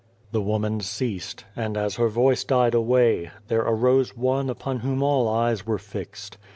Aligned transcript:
"The 0.31 0.41
woman 0.41 0.79
ceased, 0.79 1.45
and 1.55 1.77
as 1.77 1.97
her 1.97 2.07
voice 2.09 2.43
died 2.43 2.73
away, 2.73 3.29
there 3.49 3.61
arose 3.61 4.17
one 4.17 4.49
upon 4.49 4.79
whom 4.79 5.03
all 5.03 5.27
eyes 5.29 5.67
were 5.67 5.77
fixed. 5.77 6.39